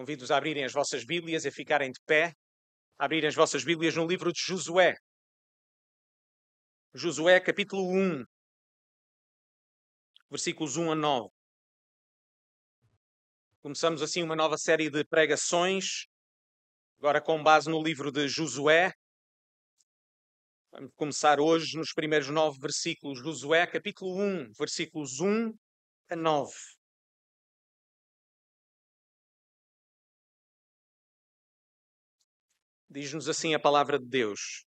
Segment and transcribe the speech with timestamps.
[0.00, 2.32] Convido-vos a abrirem as vossas Bíblias e a ficarem de pé,
[2.98, 4.96] a abrirem as vossas Bíblias no livro de Josué.
[6.94, 8.24] Josué, capítulo 1,
[10.30, 11.28] versículos 1 a 9.
[13.60, 16.06] Começamos assim uma nova série de pregações,
[16.96, 18.94] agora com base no livro de Josué.
[20.72, 23.18] Vamos começar hoje nos primeiros nove versículos.
[23.18, 25.52] Josué, capítulo 1, versículos 1
[26.08, 26.79] a 9.
[32.92, 34.64] Diz-nos assim a palavra de Deus.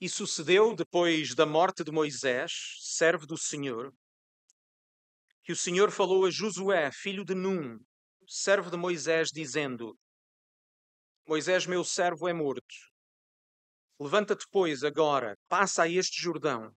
[0.00, 2.50] E sucedeu, depois da morte de Moisés,
[2.80, 3.94] servo do Senhor,
[5.44, 7.78] que o Senhor falou a Josué, filho de Num,
[8.26, 9.96] servo de Moisés, dizendo:
[11.24, 12.74] Moisés, meu servo, é morto.
[14.00, 16.74] Levanta-te, pois, agora, passa a este Jordão,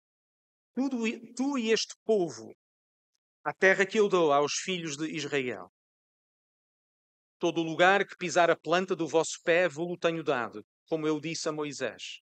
[0.75, 2.53] tu, e este povo,
[3.43, 5.72] a terra que eu dou aos filhos de Israel.
[7.43, 11.19] Todo o lugar que pisar a planta do vosso pé vou-lo tenho dado, como eu
[11.19, 12.21] disse a Moisés.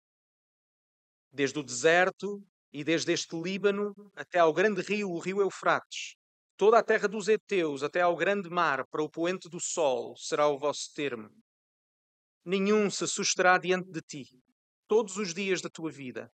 [1.32, 6.16] Desde o deserto e desde este Líbano até ao grande rio, o rio Eufrates,
[6.54, 10.48] toda a terra dos heteus até ao grande mar, para o poente do sol, será
[10.48, 11.30] o vosso termo.
[12.44, 14.26] Nenhum se susterá diante de ti,
[14.86, 16.30] todos os dias da tua vida.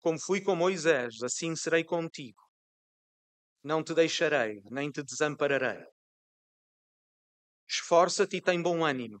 [0.00, 2.42] Como fui com Moisés, assim serei contigo.
[3.62, 5.86] Não te deixarei, nem te desampararei.
[7.70, 9.20] Esforça-te e tem bom ânimo,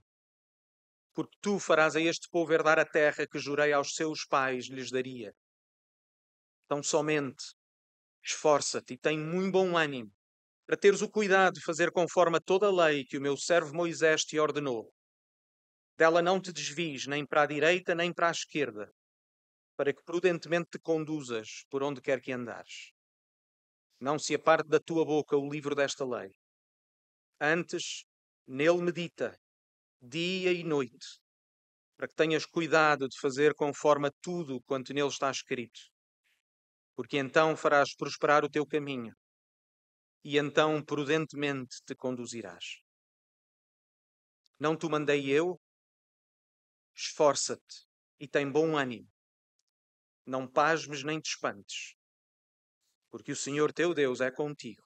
[1.14, 4.90] porque tu farás a este povo herdar a terra que jurei aos seus pais lhes
[4.90, 5.34] daria.
[6.66, 7.44] Tão somente
[8.24, 10.10] esforça-te e tem muito bom ânimo,
[10.66, 13.74] para teres o cuidado de fazer conforme a toda a lei que o meu servo
[13.74, 14.90] Moisés te ordenou.
[15.98, 18.90] Dela não te desvies nem para a direita nem para a esquerda,
[19.76, 22.92] para que prudentemente te conduzas por onde quer que andares.
[24.00, 26.30] Não se aparte da tua boca o livro desta lei.
[27.40, 28.04] Antes,
[28.50, 29.38] Nele medita,
[30.00, 31.20] dia e noite,
[31.98, 35.78] para que tenhas cuidado de fazer conforme a tudo quanto nele está escrito.
[36.96, 39.12] Porque então farás prosperar o teu caminho,
[40.24, 42.80] e então prudentemente te conduzirás.
[44.58, 45.60] Não te mandei eu?
[46.96, 47.86] Esforça-te
[48.18, 49.10] e tem bom ânimo.
[50.24, 51.94] Não pasmes nem te espantes,
[53.10, 54.82] porque o Senhor teu Deus é contigo,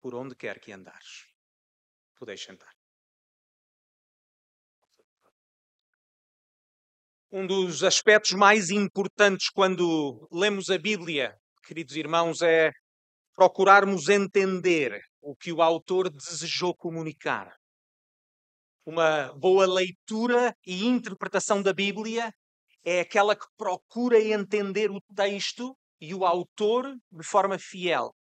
[0.00, 1.26] por onde quer que andares.
[2.14, 2.81] Podeis sentar.
[7.34, 11.34] Um dos aspectos mais importantes quando lemos a Bíblia,
[11.66, 12.70] queridos irmãos, é
[13.34, 17.50] procurarmos entender o que o autor desejou comunicar.
[18.84, 22.30] Uma boa leitura e interpretação da Bíblia
[22.84, 28.14] é aquela que procura entender o texto e o autor de forma fiel.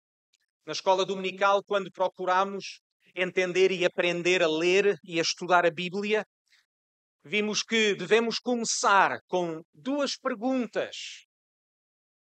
[0.66, 2.82] Na escola dominical, quando procuramos
[3.16, 6.26] entender e aprender a ler e a estudar a Bíblia,
[7.24, 11.26] vimos que devemos começar com duas perguntas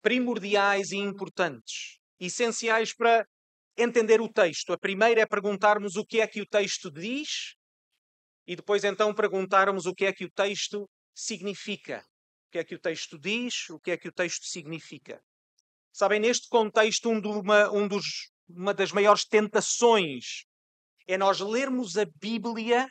[0.01, 3.27] primordiais e importantes, essenciais para
[3.77, 4.73] entender o texto.
[4.73, 7.55] A primeira é perguntarmos o que é que o texto diz
[8.47, 12.03] e depois então perguntarmos o que é que o texto significa.
[12.49, 15.21] O que é que o texto diz, o que é que o texto significa.
[15.93, 20.45] Sabem, neste contexto, um uma, um dos, uma das maiores tentações
[21.07, 22.89] é nós lermos a Bíblia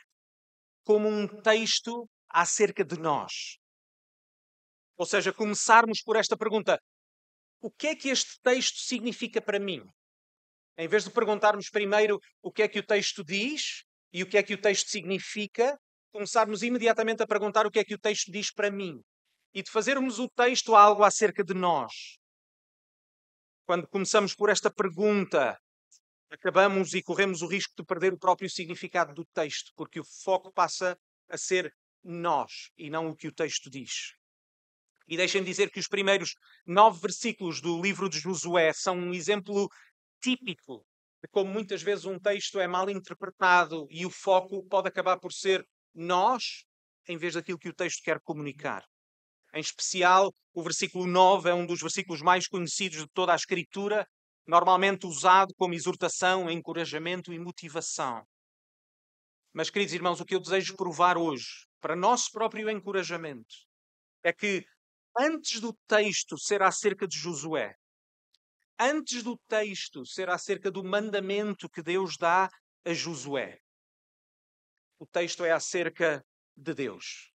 [0.88, 3.58] como um texto acerca de nós.
[4.96, 6.80] Ou seja, começarmos por esta pergunta:
[7.60, 9.82] o que é que este texto significa para mim?
[10.78, 14.38] Em vez de perguntarmos primeiro o que é que o texto diz e o que
[14.38, 15.78] é que o texto significa,
[16.10, 18.98] começarmos imediatamente a perguntar o que é que o texto diz para mim
[19.52, 22.16] e de fazermos o texto algo acerca de nós.
[23.66, 25.58] Quando começamos por esta pergunta,
[26.30, 30.52] acabamos e corremos o risco de perder o próprio significado do texto, porque o foco
[30.52, 31.72] passa a ser
[32.04, 34.14] nós e não o que o texto diz.
[35.06, 36.34] E deixem-me dizer que os primeiros
[36.66, 39.68] nove versículos do livro de Josué são um exemplo
[40.20, 40.84] típico
[41.22, 45.32] de como muitas vezes um texto é mal interpretado e o foco pode acabar por
[45.32, 46.64] ser nós
[47.08, 48.84] em vez daquilo que o texto quer comunicar.
[49.52, 54.06] Em especial, o versículo 9 é um dos versículos mais conhecidos de toda a Escritura
[54.48, 58.26] normalmente usado como exortação, encorajamento e motivação.
[59.52, 63.54] Mas, queridos irmãos, o que eu desejo provar hoje, para nosso próprio encorajamento,
[64.24, 64.64] é que
[65.18, 67.74] antes do texto ser acerca de Josué,
[68.80, 72.48] antes do texto ser acerca do mandamento que Deus dá
[72.86, 73.58] a Josué,
[74.98, 76.24] o texto é acerca
[76.56, 77.30] de Deus.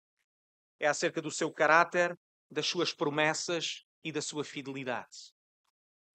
[0.80, 2.16] É acerca do seu caráter,
[2.52, 5.34] das suas promessas e da sua fidelidade.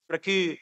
[0.07, 0.59] Para que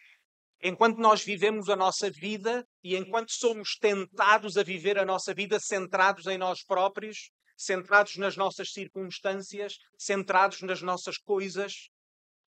[0.63, 5.59] enquanto nós vivemos a nossa vida e enquanto somos tentados a viver a nossa vida
[5.59, 11.89] centrados em nós próprios, centrados nas nossas circunstâncias, centrados nas nossas coisas,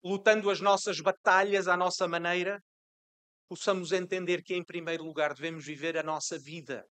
[0.04, 2.60] lutando as nossas batalhas à nossa maneira,
[3.48, 6.84] possamos entender que, em primeiro lugar, devemos viver a nossa vida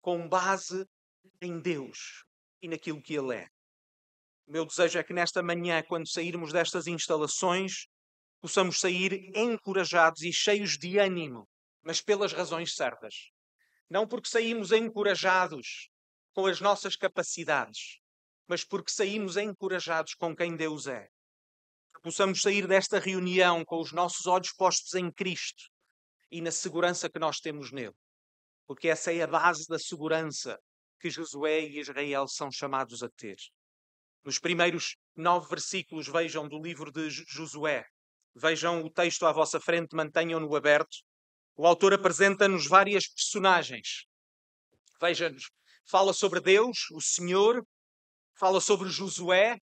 [0.00, 0.86] com base
[1.40, 2.24] em Deus
[2.62, 3.48] e naquilo que Ele é.
[4.46, 7.86] O meu desejo é que nesta manhã, quando sairmos destas instalações,
[8.44, 11.48] possamos sair encorajados e cheios de ânimo,
[11.82, 13.30] mas pelas razões certas.
[13.88, 15.88] Não porque saímos encorajados
[16.34, 18.00] com as nossas capacidades,
[18.46, 21.08] mas porque saímos encorajados com quem Deus é.
[21.94, 25.64] Que possamos sair desta reunião com os nossos olhos postos em Cristo
[26.30, 27.96] e na segurança que nós temos nele.
[28.66, 30.60] Porque essa é a base da segurança
[31.00, 33.38] que Josué e Israel são chamados a ter.
[34.22, 37.86] Nos primeiros nove versículos, vejam do livro de Josué,
[38.34, 40.98] vejam o texto à vossa frente, mantenham-no aberto.
[41.56, 44.06] O autor apresenta-nos várias personagens.
[45.00, 45.50] Veja-nos,
[45.86, 47.64] fala sobre Deus, o Senhor,
[48.34, 49.58] fala sobre Josué,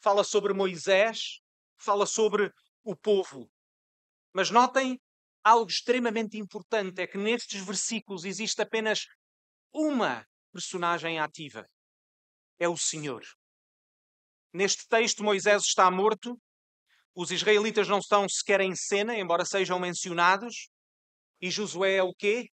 [0.00, 1.40] fala sobre Moisés,
[1.78, 2.52] fala sobre
[2.84, 3.50] o povo.
[4.32, 5.00] Mas notem
[5.42, 9.06] algo extremamente importante: é que nestes versículos existe apenas
[9.72, 11.66] uma personagem ativa.
[12.58, 13.22] É o Senhor.
[14.52, 16.36] Neste texto, Moisés está morto,
[17.14, 20.68] os israelitas não estão sequer em cena, embora sejam mencionados,
[21.40, 22.48] e Josué é o quê?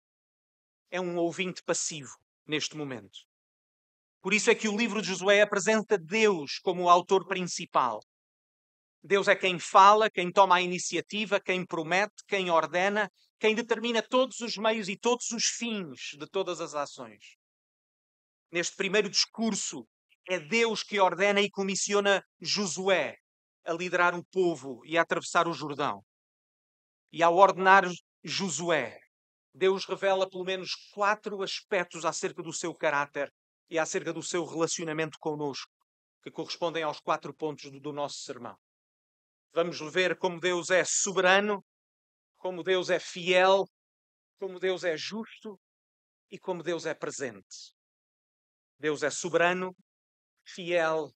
[0.90, 2.12] É um ouvinte passivo
[2.46, 3.18] neste momento.
[4.20, 8.00] Por isso é que o livro de Josué apresenta Deus como o autor principal.
[9.02, 14.40] Deus é quem fala, quem toma a iniciativa, quem promete, quem ordena, quem determina todos
[14.40, 17.36] os meios e todos os fins de todas as ações.
[18.50, 19.86] Neste primeiro discurso,
[20.26, 23.18] é Deus que ordena e comissiona Josué
[23.64, 26.04] a liderar o povo e a atravessar o Jordão.
[27.12, 27.84] E ao ordenar
[28.22, 28.98] Josué,
[29.54, 33.32] Deus revela pelo menos quatro aspectos acerca do seu caráter
[33.70, 35.70] e acerca do seu relacionamento conosco,
[36.22, 38.56] que correspondem aos quatro pontos do, do nosso sermão.
[39.52, 41.64] Vamos ver como Deus é soberano,
[42.36, 43.64] como Deus é fiel,
[44.38, 45.58] como Deus é justo
[46.30, 47.72] e como Deus é presente.
[48.78, 49.74] Deus é soberano,
[50.44, 51.10] fiel,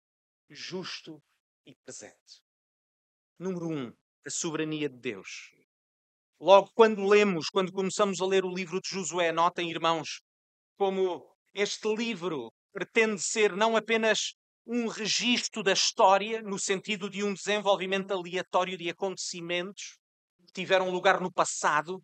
[0.49, 1.21] justo
[1.69, 2.43] e presente.
[3.39, 3.93] Número um,
[4.27, 5.53] a soberania de Deus.
[6.41, 10.23] Logo, quando lemos, quando começamos a ler o livro de Josué, notem, irmãos,
[10.79, 14.35] como este livro pretende ser não apenas
[14.67, 19.99] um registro da história, no sentido de um desenvolvimento aleatório de acontecimentos
[20.47, 22.03] que tiveram lugar no passado.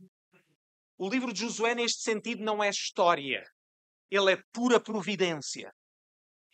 [0.99, 3.43] O livro de Josué, neste sentido, não é história.
[4.11, 5.73] Ele é pura providência.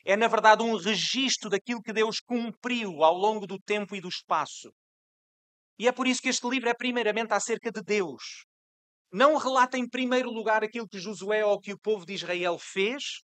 [0.04, 4.08] É, na verdade, um registro daquilo que Deus cumpriu ao longo do tempo e do
[4.08, 4.72] espaço.
[5.78, 8.44] E é por isso que este livro é primeiramente acerca de Deus.
[9.12, 13.22] Não relata em primeiro lugar aquilo que Josué ou que o povo de Israel fez,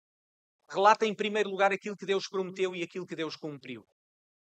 [0.69, 3.85] relata em primeiro lugar aquilo que Deus prometeu e aquilo que Deus cumpriu,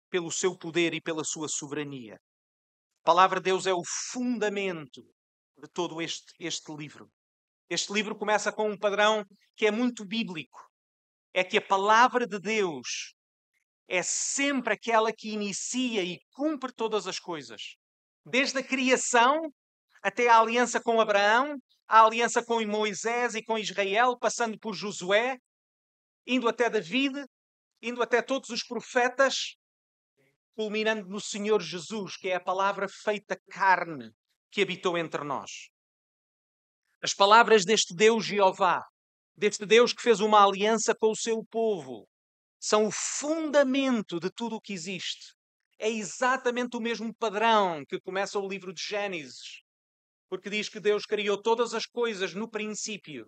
[0.09, 2.15] pelo seu poder e pela sua soberania.
[2.15, 5.03] A palavra de Deus é o fundamento
[5.57, 7.09] de todo este, este livro.
[7.69, 9.25] Este livro começa com um padrão
[9.55, 10.72] que é muito bíblico
[11.33, 13.15] é que a palavra de Deus
[13.87, 17.75] é sempre aquela que inicia e cumpre todas as coisas.
[18.25, 19.51] Desde a criação
[20.01, 21.57] até a aliança com Abraão,
[21.87, 25.37] a aliança com Moisés e com Israel, passando por Josué,
[26.25, 27.25] indo até David,
[27.81, 29.55] indo até todos os profetas,
[30.55, 34.11] culminando no Senhor Jesus, que é a palavra feita carne
[34.51, 35.69] que habitou entre nós.
[37.01, 38.83] As palavras deste Deus Jeová
[39.35, 42.07] deste Deus que fez uma aliança com o seu povo,
[42.59, 45.33] são o fundamento de tudo o que existe.
[45.77, 49.61] É exatamente o mesmo padrão que começa o livro de Gênesis,
[50.29, 53.27] porque diz que Deus criou todas as coisas no princípio.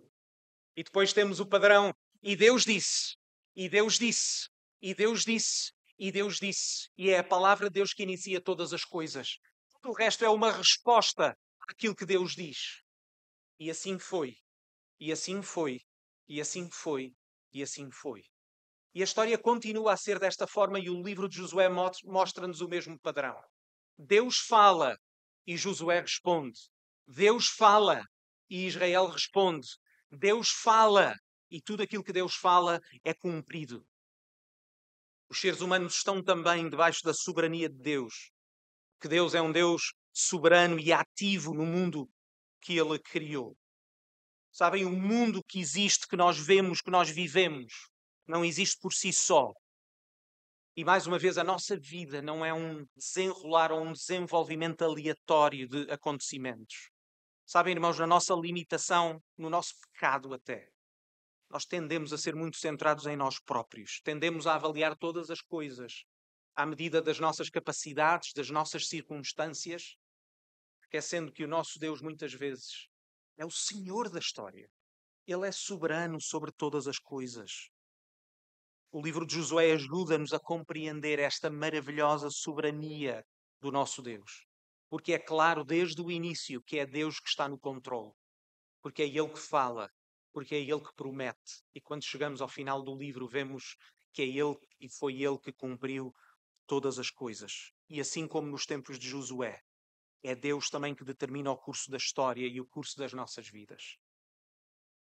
[0.74, 3.14] E depois temos o padrão, e Deus disse,
[3.54, 4.48] e Deus disse,
[4.80, 6.88] e Deus disse, e Deus disse.
[6.96, 9.38] E é a palavra de Deus que inicia todas as coisas.
[9.84, 11.36] o resto é uma resposta
[11.68, 12.82] àquilo que Deus diz.
[13.58, 14.36] E assim foi.
[14.98, 15.80] E assim foi.
[16.28, 17.12] E assim foi,
[17.52, 18.22] e assim foi.
[18.94, 22.68] E a história continua a ser desta forma, e o livro de Josué mostra-nos o
[22.68, 23.38] mesmo padrão.
[23.98, 24.96] Deus fala
[25.46, 26.58] e Josué responde.
[27.06, 28.02] Deus fala
[28.48, 29.68] e Israel responde.
[30.10, 31.14] Deus fala
[31.50, 33.86] e tudo aquilo que Deus fala é cumprido.
[35.28, 38.30] Os seres humanos estão também debaixo da soberania de Deus.
[39.00, 42.08] Que Deus é um Deus soberano e ativo no mundo
[42.60, 43.56] que ele criou.
[44.56, 47.90] Sabem, o mundo que existe, que nós vemos, que nós vivemos,
[48.26, 49.52] não existe por si só.
[50.74, 55.68] E mais uma vez, a nossa vida não é um desenrolar ou um desenvolvimento aleatório
[55.68, 56.88] de acontecimentos.
[57.44, 60.70] Sabem, irmãos, na nossa limitação, no nosso pecado até,
[61.50, 66.06] nós tendemos a ser muito centrados em nós próprios, tendemos a avaliar todas as coisas
[66.54, 69.98] à medida das nossas capacidades, das nossas circunstâncias,
[70.80, 72.88] esquecendo que o nosso Deus muitas vezes
[73.36, 74.68] é o Senhor da história.
[75.26, 77.70] Ele é soberano sobre todas as coisas.
[78.90, 83.24] O livro de Josué ajuda-nos a compreender esta maravilhosa soberania
[83.60, 84.46] do nosso Deus.
[84.88, 88.12] Porque é claro desde o início que é Deus que está no controle.
[88.80, 89.90] Porque é Ele que fala,
[90.32, 91.62] porque é Ele que promete.
[91.74, 93.76] E quando chegamos ao final do livro, vemos
[94.12, 96.14] que é Ele e foi Ele que cumpriu
[96.66, 97.72] todas as coisas.
[97.88, 99.60] E assim como nos tempos de Josué,
[100.28, 103.96] é Deus também que determina o curso da história e o curso das nossas vidas.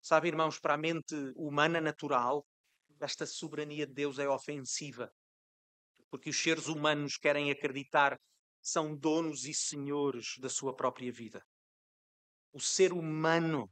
[0.01, 2.45] Sabe, irmãos, para a mente humana natural,
[2.99, 5.11] esta soberania de Deus é ofensiva.
[6.09, 11.45] Porque os seres humanos querem acreditar que são donos e senhores da sua própria vida.
[12.51, 13.71] O ser humano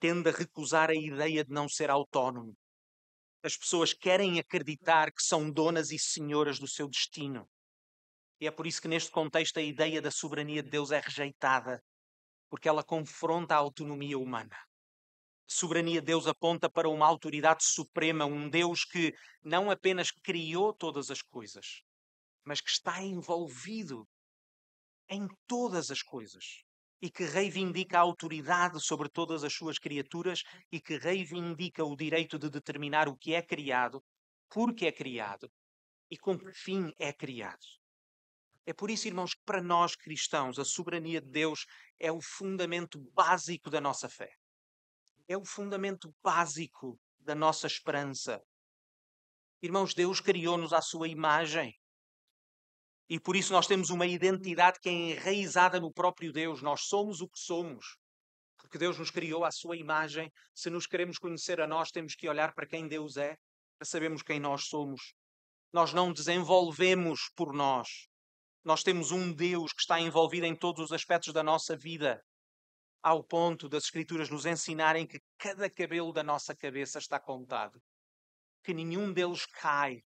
[0.00, 2.56] tende a recusar a ideia de não ser autónomo.
[3.42, 7.48] As pessoas querem acreditar que são donas e senhoras do seu destino.
[8.42, 11.80] E é por isso que, neste contexto, a ideia da soberania de Deus é rejeitada,
[12.50, 14.56] porque ela confronta a autonomia humana.
[14.56, 14.66] A
[15.46, 21.08] soberania de Deus aponta para uma autoridade suprema, um Deus que não apenas criou todas
[21.08, 21.84] as coisas,
[22.44, 24.08] mas que está envolvido
[25.08, 26.64] em todas as coisas
[27.00, 32.40] e que reivindica a autoridade sobre todas as suas criaturas e que reivindica o direito
[32.40, 34.02] de determinar o que é criado,
[34.50, 35.48] porque é criado
[36.10, 37.81] e com que fim é criado.
[38.64, 41.66] É por isso, irmãos, que para nós cristãos a soberania de Deus
[41.98, 44.30] é o fundamento básico da nossa fé.
[45.26, 48.40] É o fundamento básico da nossa esperança.
[49.60, 51.74] Irmãos, Deus criou-nos à sua imagem.
[53.08, 56.62] E por isso nós temos uma identidade que é enraizada no próprio Deus.
[56.62, 57.96] Nós somos o que somos.
[58.56, 60.32] Porque Deus nos criou à sua imagem.
[60.54, 63.36] Se nos queremos conhecer a nós, temos que olhar para quem Deus é,
[63.76, 65.14] para sabermos quem nós somos.
[65.72, 68.08] Nós não desenvolvemos por nós.
[68.64, 72.22] Nós temos um Deus que está envolvido em todos os aspectos da nossa vida,
[73.02, 77.80] ao ponto das Escrituras nos ensinarem que cada cabelo da nossa cabeça está contado,
[78.62, 80.00] que nenhum deles cai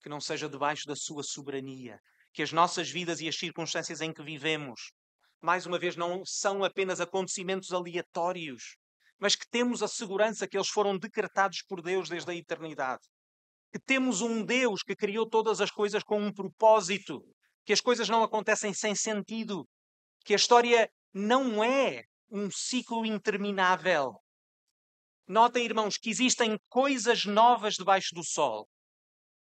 [0.00, 2.00] que não seja debaixo da sua soberania,
[2.32, 4.92] que as nossas vidas e as circunstâncias em que vivemos,
[5.40, 8.76] mais uma vez, não são apenas acontecimentos aleatórios,
[9.18, 13.02] mas que temos a segurança que eles foram decretados por Deus desde a eternidade.
[13.72, 17.22] Que temos um Deus que criou todas as coisas com um propósito,
[17.68, 19.68] que as coisas não acontecem sem sentido,
[20.24, 24.14] que a história não é um ciclo interminável.
[25.26, 28.66] Notem, irmãos, que existem coisas novas debaixo do sol.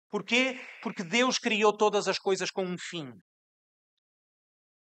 [0.08, 0.58] Porquê?
[0.82, 3.12] Porque Deus criou todas as coisas com um fim.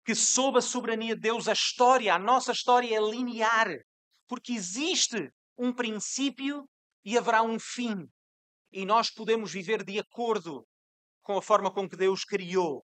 [0.06, 3.68] Que sob a soberania de Deus, a história, a nossa história é linear.
[4.26, 6.66] Porque existe um princípio
[7.04, 8.08] e haverá um fim.
[8.72, 10.66] E nós podemos viver de acordo
[11.22, 12.86] com a forma com que Deus criou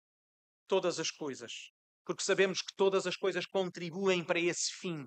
[0.69, 1.71] todas as coisas.
[2.05, 5.05] Porque sabemos que todas as coisas contribuem para esse fim.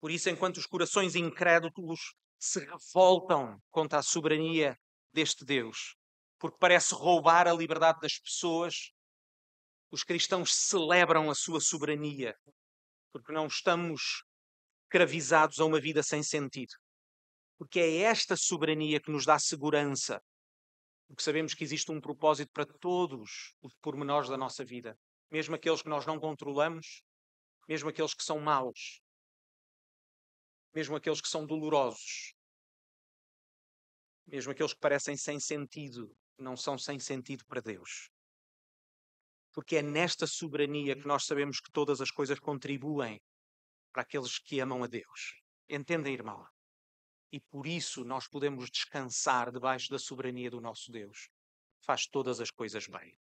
[0.00, 4.78] Por isso, enquanto os corações incrédulos se revoltam contra a soberania
[5.12, 5.96] deste Deus,
[6.38, 8.92] porque parece roubar a liberdade das pessoas.
[9.90, 12.36] Os cristãos celebram a sua soberania,
[13.12, 14.22] porque não estamos
[14.88, 16.74] cravizados a uma vida sem sentido.
[17.58, 20.22] Porque é esta soberania que nos dá segurança,
[21.08, 24.96] porque sabemos que existe um propósito para todos os pormenores da nossa vida,
[25.30, 27.02] mesmo aqueles que nós não controlamos,
[27.66, 29.00] mesmo aqueles que são maus,
[30.74, 32.34] mesmo aqueles que são dolorosos,
[34.26, 38.10] mesmo aqueles que parecem sem sentido, não são sem sentido para Deus.
[39.52, 43.18] Porque é nesta soberania que nós sabemos que todas as coisas contribuem
[43.92, 45.40] para aqueles que amam a Deus.
[45.68, 46.46] Entendem, irmão?
[47.30, 51.28] E por isso nós podemos descansar debaixo da soberania do nosso Deus.
[51.84, 53.14] Faz todas as coisas bem.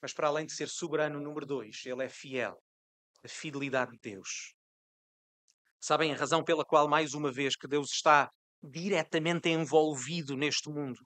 [0.00, 2.62] Mas para além de ser soberano, número dois, ele é fiel.
[3.24, 4.54] A fidelidade de Deus.
[5.80, 8.30] Sabem a razão pela qual, mais uma vez, que Deus está
[8.62, 11.00] diretamente envolvido neste mundo.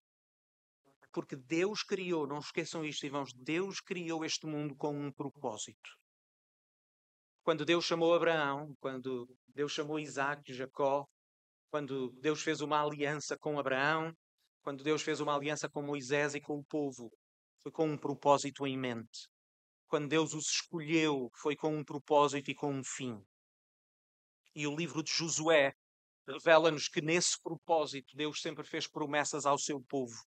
[1.13, 5.91] Porque Deus criou, não esqueçam isto, irmãos, Deus criou este mundo com um propósito.
[7.43, 11.07] Quando Deus chamou Abraão, quando Deus chamou Isaac, Jacó,
[11.73, 14.15] quando Deus fez uma aliança com Abraão,
[14.61, 17.11] quando Deus fez uma aliança com Moisés e com o povo,
[17.63, 19.27] foi com um propósito em mente.
[19.89, 23.19] Quando Deus os escolheu, foi com um propósito e com um fim.
[24.55, 25.73] E o livro de Josué
[26.29, 30.23] revela-nos que nesse propósito Deus sempre fez promessas ao seu povo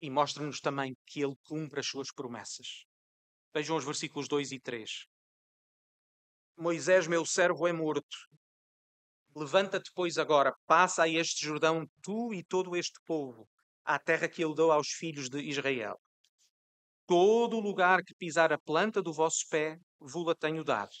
[0.00, 2.84] e mostra-nos também que ele cumpre as suas promessas.
[3.52, 5.06] Vejam os versículos 2 e 3.
[6.56, 8.16] Moisés, meu servo, é morto.
[9.36, 13.48] Levanta-te, pois, agora, passa a este Jordão, tu e todo este povo,
[13.84, 16.00] à terra que eu dou aos filhos de Israel.
[17.06, 20.94] Todo lugar que pisar a planta do vosso pé, vou-la tenho dado,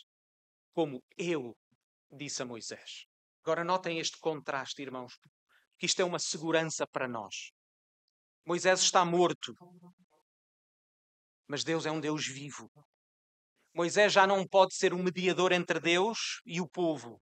[0.72, 1.56] como eu
[2.10, 3.06] disse a Moisés.
[3.42, 5.14] Agora notem este contraste, irmãos,
[5.78, 7.52] que isto é uma segurança para nós.
[8.44, 9.54] Moisés está morto,
[11.46, 12.68] mas Deus é um Deus vivo.
[13.72, 17.20] Moisés já não pode ser um mediador entre Deus e o povo.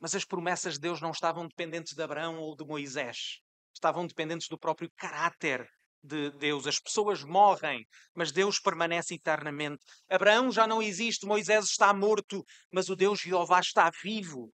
[0.00, 3.40] Mas as promessas de Deus não estavam dependentes de Abraão ou de Moisés.
[3.74, 5.68] Estavam dependentes do próprio caráter
[6.02, 6.66] de Deus.
[6.66, 9.84] As pessoas morrem, mas Deus permanece eternamente.
[10.08, 14.52] Abraão já não existe, Moisés está morto, mas o Deus Jeová está vivo.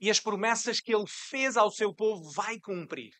[0.00, 3.12] E as promessas que ele fez ao seu povo vai cumprir.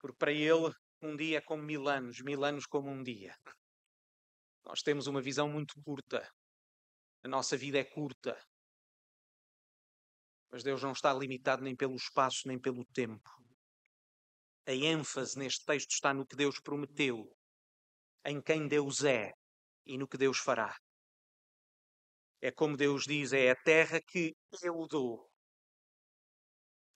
[0.00, 0.72] Porque para ele,
[1.02, 3.34] um dia é como mil anos, mil anos como um dia.
[4.64, 6.28] Nós temos uma visão muito curta.
[7.22, 8.38] A nossa vida é curta.
[10.50, 13.28] Mas Deus não está limitado nem pelo espaço, nem pelo tempo.
[14.66, 17.34] A ênfase neste texto está no que Deus prometeu,
[18.24, 19.32] em quem Deus é
[19.86, 20.76] e no que Deus fará.
[22.40, 25.28] É como Deus diz: é a terra que eu dou.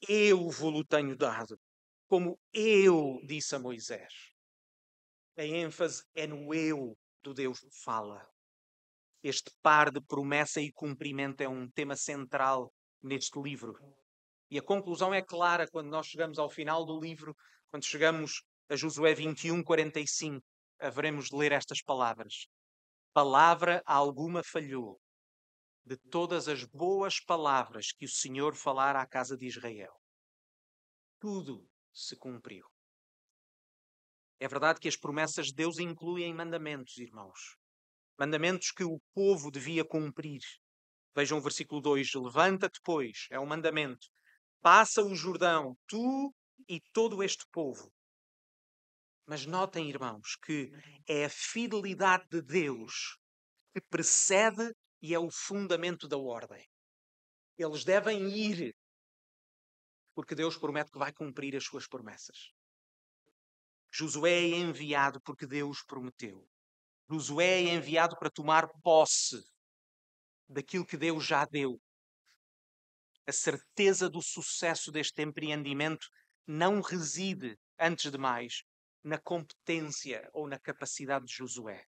[0.09, 1.59] Eu vou-lo tenho dado,
[2.07, 4.33] como eu disse a Moisés.
[5.37, 8.29] A ênfase é no eu do Deus que fala.
[9.23, 13.75] Este par de promessa e cumprimento é um tema central neste livro.
[14.51, 17.35] E a conclusão é clara quando nós chegamos ao final do livro,
[17.71, 20.45] quando chegamos a Josué 21, 45,
[20.81, 22.47] haveremos de ler estas palavras.
[23.13, 25.01] Palavra alguma falhou
[25.85, 29.93] de todas as boas palavras que o Senhor falara à casa de Israel.
[31.21, 32.67] Tudo se cumpriu.
[34.41, 37.57] É verdade que as promessas de Deus incluem mandamentos, irmãos.
[38.19, 40.41] Mandamentos que o povo devia cumprir.
[41.15, 44.07] Vejam o versículo 2: Levanta-te, pois, é um mandamento.
[44.61, 46.35] Passa o Jordão, tu
[46.69, 47.93] e todo este povo.
[49.27, 50.71] Mas notem, irmãos, que
[51.09, 53.19] é a fidelidade de Deus
[53.73, 56.65] que precede e é o fundamento da ordem.
[57.57, 58.75] Eles devem ir,
[60.15, 62.53] porque Deus promete que vai cumprir as suas promessas.
[63.91, 66.47] Josué é enviado porque Deus prometeu.
[67.11, 69.43] Josué é enviado para tomar posse
[70.49, 71.81] daquilo que Deus já deu.
[73.27, 76.07] A certeza do sucesso deste empreendimento
[76.47, 78.63] não reside, antes de mais,
[79.03, 81.85] na competência ou na capacidade de Josué,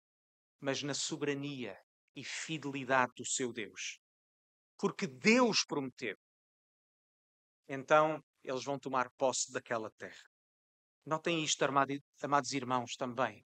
[0.60, 1.78] mas na soberania
[2.14, 3.98] e fidelidade do seu Deus.
[4.78, 6.16] Porque Deus prometeu.
[7.68, 10.24] Então eles vão tomar posse daquela terra.
[11.04, 13.44] Notem isto, amados irmãos, também.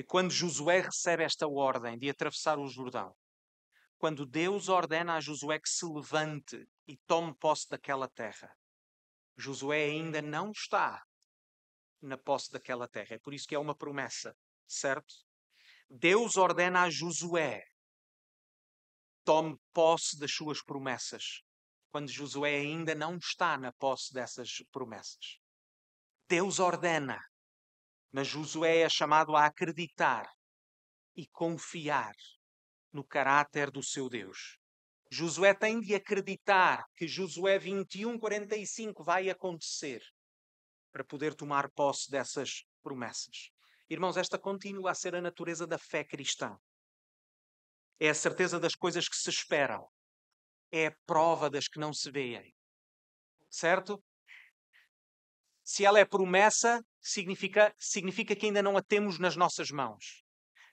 [0.00, 3.14] Que quando Josué recebe esta ordem de atravessar o Jordão,
[3.98, 8.50] quando Deus ordena a Josué que se levante e tome posse daquela terra,
[9.36, 11.02] Josué ainda não está
[12.00, 13.16] na posse daquela terra.
[13.16, 14.34] É por isso que é uma promessa,
[14.66, 15.12] certo?
[15.90, 17.62] Deus ordena a Josué
[19.22, 21.42] tome posse das suas promessas,
[21.92, 25.38] quando Josué ainda não está na posse dessas promessas.
[26.26, 27.20] Deus ordena,
[28.12, 30.30] mas Josué é chamado a acreditar
[31.16, 32.14] e confiar
[32.92, 34.58] no caráter do seu Deus.
[35.10, 40.02] Josué tem de acreditar que Josué 21, 45 vai acontecer
[40.92, 43.50] para poder tomar posse dessas promessas.
[43.88, 46.56] Irmãos, esta continua a ser a natureza da fé cristã.
[47.98, 49.86] É a certeza das coisas que se esperam.
[50.70, 52.54] É a prova das que não se veem.
[53.50, 54.02] Certo?
[55.72, 60.24] Se ela é promessa, significa, significa que ainda não a temos nas nossas mãos.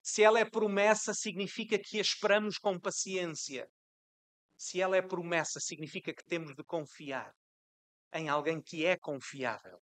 [0.01, 3.69] Se ela é promessa, significa que a esperamos com paciência.
[4.57, 7.31] Se ela é promessa, significa que temos de confiar
[8.11, 9.79] em alguém que é confiável,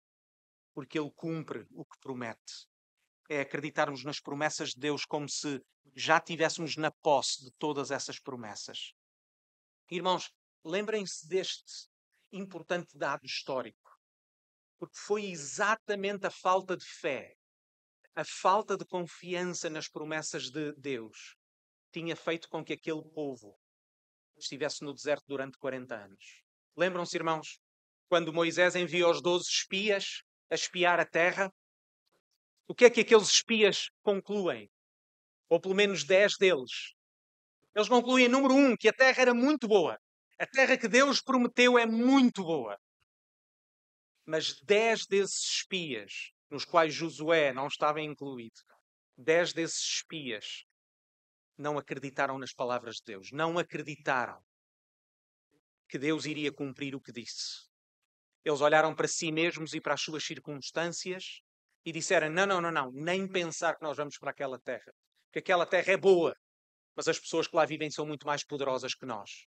[0.75, 2.67] porque ele cumpre o que promete.
[3.27, 5.59] É acreditarmos nas promessas de Deus como se
[5.95, 8.93] já tivéssemos na posse de todas essas promessas.
[9.89, 10.31] Irmãos,
[10.63, 11.89] lembrem-se deste
[12.31, 13.88] importante dado histórico,
[14.79, 17.35] porque foi exatamente a falta de fé,
[18.15, 21.35] a falta de confiança nas promessas de Deus,
[21.91, 23.59] tinha feito com que aquele povo
[24.37, 26.43] estivesse no deserto durante 40 anos.
[26.77, 27.59] Lembram-se, irmãos,
[28.07, 31.51] quando Moisés enviou os 12 espias a espiar a terra?
[32.67, 34.69] O que é que aqueles espias concluem?
[35.49, 36.93] Ou pelo menos 10 deles.
[37.75, 39.97] Eles concluem, número um, que a terra era muito boa.
[40.39, 42.77] A terra que Deus prometeu é muito boa.
[44.31, 48.61] Mas 10 desses espias, nos quais Josué não estava incluído,
[49.17, 50.65] 10 desses espias
[51.57, 54.39] não acreditaram nas palavras de Deus, não acreditaram
[55.87, 57.67] que Deus iria cumprir o que disse.
[58.45, 61.41] Eles olharam para si mesmos e para as suas circunstâncias
[61.83, 64.93] e disseram: Não, não, não, não, nem pensar que nós vamos para aquela terra.
[65.25, 66.35] Porque aquela terra é boa,
[66.95, 69.47] mas as pessoas que lá vivem são muito mais poderosas que nós.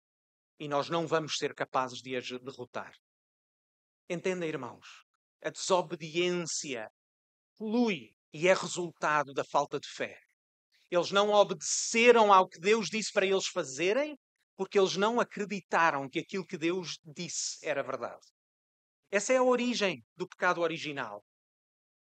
[0.59, 2.95] E nós não vamos ser capazes de as derrotar.
[4.13, 5.05] Entendem, irmãos?
[5.41, 6.91] A desobediência
[7.57, 10.19] flui e é resultado da falta de fé.
[10.89, 14.17] Eles não obedeceram ao que Deus disse para eles fazerem,
[14.57, 18.27] porque eles não acreditaram que aquilo que Deus disse era verdade.
[19.09, 21.23] Essa é a origem do pecado original.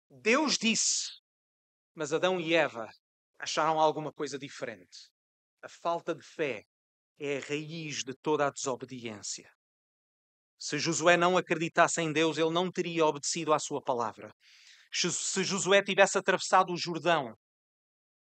[0.10, 1.22] Deus disse,
[1.96, 2.90] mas Adão e Eva
[3.40, 5.10] acharam alguma coisa diferente.
[5.62, 6.66] A falta de fé
[7.18, 9.50] é a raiz de toda a desobediência.
[10.58, 14.34] Se Josué não acreditasse em Deus, ele não teria obedecido à sua palavra.
[14.92, 17.36] Se Josué tivesse atravessado o Jordão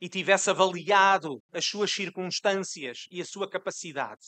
[0.01, 4.21] e tivesse avaliado as suas circunstâncias e a sua capacidade,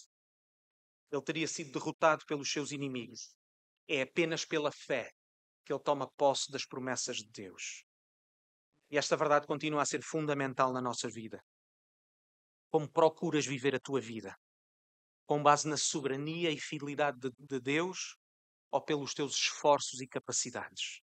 [1.11, 3.35] ele teria sido derrotado pelos seus inimigos.
[3.87, 5.11] É apenas pela fé
[5.65, 7.83] que ele toma posse das promessas de Deus.
[8.89, 11.41] E esta verdade continua a ser fundamental na nossa vida.
[12.69, 14.35] Como procuras viver a tua vida?
[15.25, 18.15] Com base na soberania e fidelidade de, de Deus
[18.71, 21.01] ou pelos teus esforços e capacidades?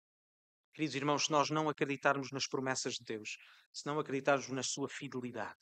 [0.74, 3.36] Queridos irmãos, se nós não acreditarmos nas promessas de Deus,
[3.72, 5.58] se não acreditarmos na sua fidelidade,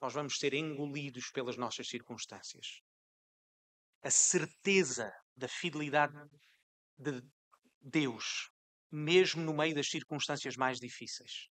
[0.00, 2.80] nós vamos ser engolidos pelas nossas circunstâncias.
[4.02, 6.14] A certeza da fidelidade
[6.98, 7.22] de
[7.80, 8.50] Deus,
[8.90, 11.48] mesmo no meio das circunstâncias mais difíceis.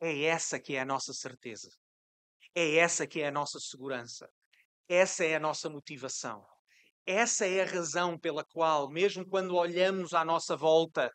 [0.00, 1.70] É essa que é a nossa certeza.
[2.54, 4.30] É essa que é a nossa segurança.
[4.88, 6.44] Essa é a nossa motivação.
[7.06, 11.10] Essa é a razão pela qual, mesmo quando olhamos à nossa volta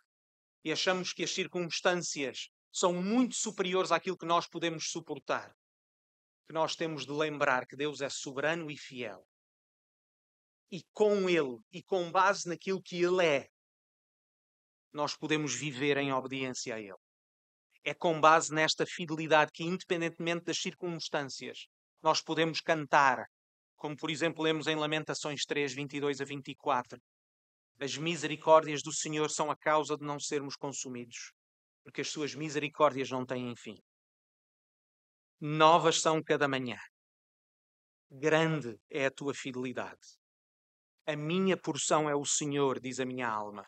[0.64, 5.52] e achamos que as circunstâncias são muito superiores àquilo que nós podemos suportar,
[6.48, 9.26] que nós temos de lembrar que Deus é soberano e fiel.
[10.72, 13.48] E com Ele, e com base naquilo que Ele é,
[14.94, 16.98] nós podemos viver em obediência a Ele.
[17.84, 21.68] É com base nesta fidelidade que, independentemente das circunstâncias,
[22.02, 23.26] nós podemos cantar,
[23.80, 27.02] como por exemplo lemos em Lamentações 3, 22 a 24.
[27.80, 31.32] As misericórdias do Senhor são a causa de não sermos consumidos,
[31.82, 33.78] porque as suas misericórdias não têm fim.
[35.39, 36.78] Novas são cada manhã.
[38.12, 40.20] Grande é a tua fidelidade.
[41.06, 43.65] A minha porção é o Senhor, diz a minha alma.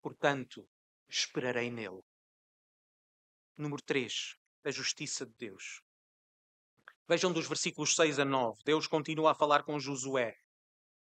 [0.00, 0.66] Portanto,
[1.06, 2.00] esperarei nele.
[3.58, 4.34] Número 3.
[4.64, 5.82] A justiça de Deus.
[7.08, 8.60] Vejam dos versículos 6 a 9.
[8.66, 10.34] Deus continua a falar com Josué.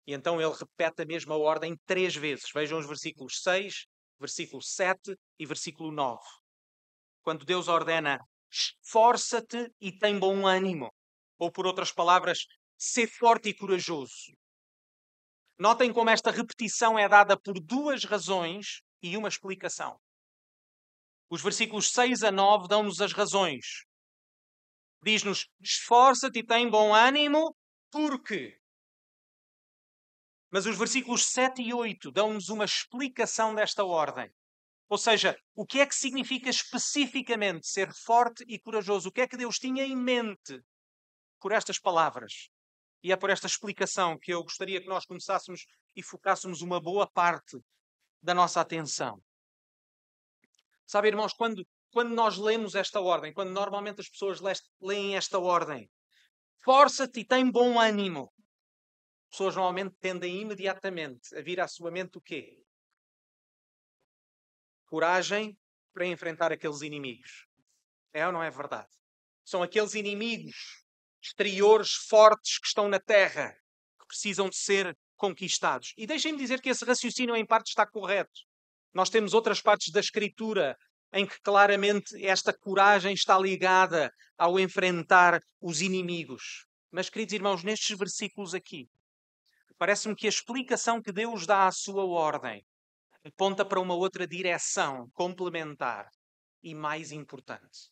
[0.08, 2.46] E então ele repete a mesma ordem três vezes.
[2.54, 3.86] Vejam os versículos 6,
[4.17, 6.17] versículo 7 e versículo 9.
[7.22, 10.89] Quando Deus ordena, esforça-te e tem bom ânimo.
[11.38, 12.39] Ou, por outras palavras,
[12.78, 14.32] sê forte e corajoso.
[15.60, 20.00] Notem como esta repetição é dada por duas razões e uma explicação.
[21.30, 23.87] Os versículos 6 a 9 dão-nos as razões.
[25.08, 27.56] Diz-nos: esforça-te e tem bom ânimo,
[27.89, 28.60] porque
[30.50, 34.30] mas os versículos 7 e 8 dão-nos uma explicação desta ordem.
[34.89, 39.08] Ou seja, o que é que significa especificamente ser forte e corajoso?
[39.08, 40.62] O que é que Deus tinha em mente
[41.39, 42.50] por estas palavras?
[43.04, 45.65] E é por esta explicação que eu gostaria que nós começássemos
[45.96, 47.58] e focássemos uma boa parte
[48.22, 49.22] da nossa atenção.
[50.86, 54.39] Sabe, irmãos, quando, quando nós lemos esta ordem, quando normalmente as pessoas
[54.82, 55.89] leem esta ordem,
[56.63, 58.32] força-te e tem bom ânimo
[59.30, 62.63] pessoas normalmente tendem imediatamente a vir à sua mente o quê?
[64.86, 65.58] Coragem
[65.93, 67.45] para enfrentar aqueles inimigos.
[68.13, 68.89] É ou não é verdade?
[69.45, 70.84] São aqueles inimigos
[71.21, 73.54] exteriores fortes que estão na terra,
[74.00, 75.93] que precisam de ser conquistados.
[75.97, 78.41] E deixem-me dizer que esse raciocínio em parte está correto.
[78.93, 80.78] Nós temos outras partes da Escritura
[81.13, 86.65] em que claramente esta coragem está ligada ao enfrentar os inimigos.
[86.91, 88.88] Mas, queridos irmãos, nestes versículos aqui,
[89.78, 92.65] Parece-me que a explicação que Deus dá à sua ordem
[93.24, 96.10] aponta para uma outra direção complementar
[96.63, 97.91] e mais importante.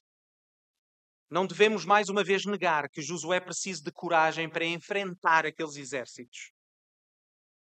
[1.30, 6.52] Não devemos mais uma vez negar que Josué precisa de coragem para enfrentar aqueles exércitos.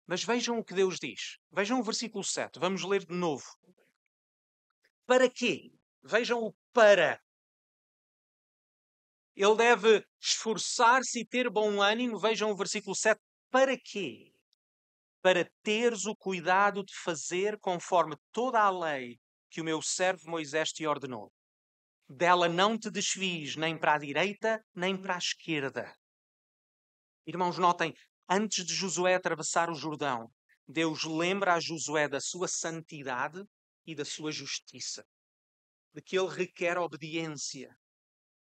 [0.08, 1.38] Mas vejam o que Deus diz.
[1.52, 2.60] Vejam o versículo 7.
[2.60, 3.46] Vamos ler de novo.
[5.06, 5.72] Para quê?
[6.02, 7.22] Vejam o para.
[9.36, 12.20] Ele deve esforçar-se e ter bom ânimo.
[12.20, 13.20] Vejam o versículo 7.
[13.50, 14.32] Para quê?
[15.22, 20.70] Para teres o cuidado de fazer conforme toda a lei que o meu servo Moisés
[20.70, 21.32] te ordenou.
[22.08, 25.96] Dela não te desvies nem para a direita nem para a esquerda.
[27.26, 27.94] Irmãos, notem,
[28.30, 30.30] antes de Josué atravessar o Jordão,
[30.68, 33.44] Deus lembra a Josué da sua santidade
[33.86, 35.04] e da sua justiça,
[35.94, 37.76] de que ele requer obediência,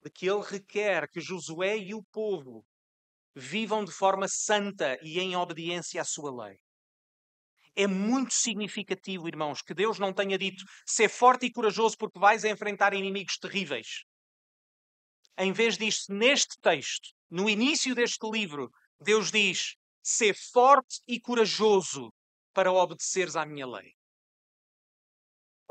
[0.02, 2.64] de que ele requer que Josué e o povo
[3.34, 6.58] vivam de forma santa e em obediência à sua lei.
[7.74, 12.44] É muito significativo, irmãos, que Deus não tenha dito ser forte e corajoso porque vais
[12.44, 14.04] enfrentar inimigos terríveis.
[15.38, 22.12] Em vez disto, neste texto, no início deste livro, Deus diz: ser forte e corajoso
[22.52, 23.94] para obedeceres à minha lei.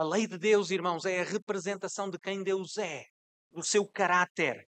[0.01, 3.05] A lei de Deus, irmãos, é a representação de quem Deus é,
[3.51, 4.67] do seu caráter,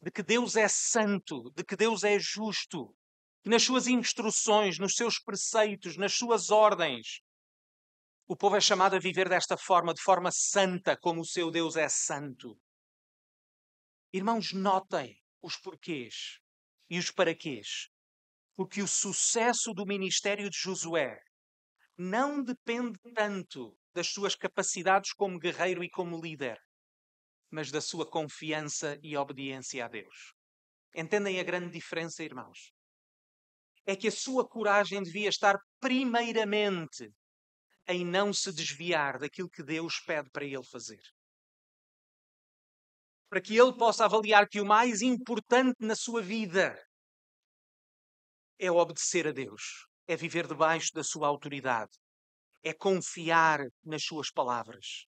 [0.00, 2.94] de que Deus é santo, de que Deus é justo,
[3.42, 7.22] que nas suas instruções, nos seus preceitos, nas suas ordens,
[8.28, 11.74] o povo é chamado a viver desta forma, de forma santa, como o seu Deus
[11.74, 12.56] é santo.
[14.12, 16.38] Irmãos, notem os porquês
[16.88, 17.88] e os paraquês.
[18.54, 21.18] Porque o sucesso do ministério de Josué
[21.96, 26.58] não depende tanto das suas capacidades como guerreiro e como líder,
[27.50, 30.34] mas da sua confiança e obediência a Deus.
[30.94, 32.72] Entendem a grande diferença, irmãos?
[33.86, 37.10] É que a sua coragem devia estar primeiramente
[37.86, 41.00] em não se desviar daquilo que Deus pede para ele fazer.
[43.30, 46.78] Para que ele possa avaliar que o mais importante na sua vida
[48.58, 51.92] é obedecer a Deus, é viver debaixo da sua autoridade,
[52.68, 55.06] é confiar nas suas palavras.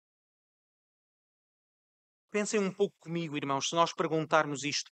[2.30, 4.90] Pensem um pouco comigo, irmãos, se nós perguntarmos isto: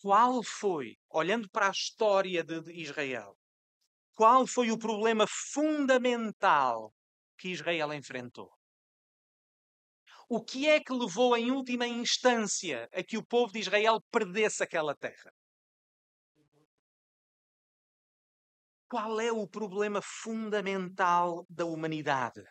[0.00, 3.36] qual foi, olhando para a história de Israel,
[4.14, 6.92] qual foi o problema fundamental
[7.38, 8.50] que Israel enfrentou?
[10.28, 14.62] O que é que levou, em última instância, a que o povo de Israel perdesse
[14.62, 15.32] aquela terra?
[18.90, 22.42] Qual é o problema fundamental da humanidade?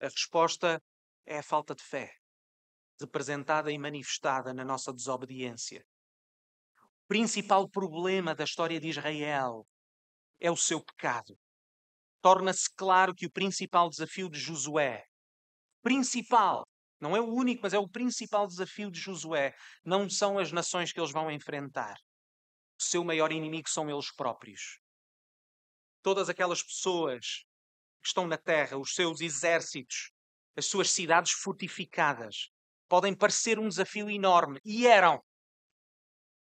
[0.00, 0.80] A resposta
[1.26, 2.14] é a falta de fé
[3.00, 5.84] representada e manifestada na nossa desobediência.
[6.78, 9.66] O principal problema da história de Israel
[10.38, 11.36] é o seu pecado.
[12.22, 15.02] Torna-se claro que o principal desafio de Josué,
[15.82, 16.64] principal,
[17.00, 20.92] não é o único, mas é o principal desafio de Josué, não são as nações
[20.92, 21.96] que eles vão enfrentar.
[22.80, 24.80] O seu maior inimigo são eles próprios.
[26.02, 27.44] Todas aquelas pessoas
[28.00, 30.10] que estão na terra, os seus exércitos,
[30.56, 32.48] as suas cidades fortificadas,
[32.88, 34.60] podem parecer um desafio enorme.
[34.64, 35.22] E eram.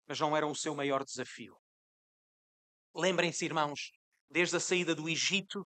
[0.09, 1.57] Mas não eram o seu maior desafio.
[2.93, 3.93] Lembrem-se, irmãos,
[4.29, 5.65] desde a saída do Egito,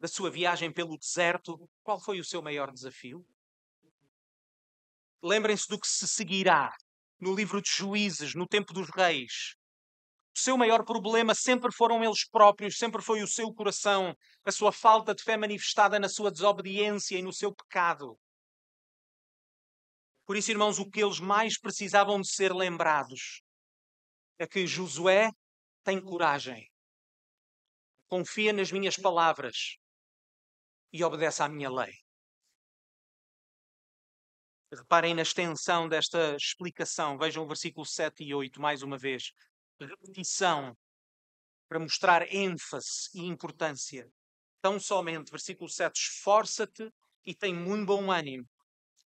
[0.00, 3.24] da sua viagem pelo deserto, qual foi o seu maior desafio?
[5.22, 6.74] Lembrem-se do que se seguirá
[7.20, 9.59] no livro de Juízes, no tempo dos reis.
[10.40, 15.14] Seu maior problema sempre foram eles próprios, sempre foi o seu coração, a sua falta
[15.14, 18.18] de fé manifestada na sua desobediência e no seu pecado.
[20.24, 23.42] Por isso, irmãos, o que eles mais precisavam de ser lembrados
[24.38, 25.30] é que Josué
[25.84, 26.66] tem coragem,
[28.08, 29.76] confia nas minhas palavras
[30.90, 31.92] e obedece à minha lei.
[34.72, 37.18] Reparem na extensão desta explicação.
[37.18, 39.32] Vejam o versículo 7 e 8 mais uma vez.
[39.80, 40.76] Repetição
[41.68, 44.06] para mostrar ênfase e importância.
[44.60, 46.90] Tão somente, versículo 7, esforça-te
[47.24, 48.44] e tem muito bom ânimo,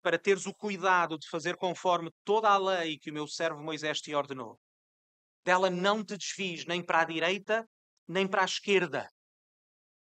[0.02, 4.00] para teres o cuidado de fazer conforme toda a lei que o meu servo Moisés
[4.00, 4.59] te ordenou.
[5.44, 7.68] Dela não te desvies nem para a direita,
[8.09, 9.09] nem para a esquerda,